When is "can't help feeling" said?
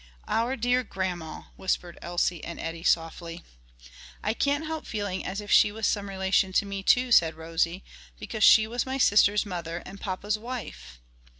4.33-5.23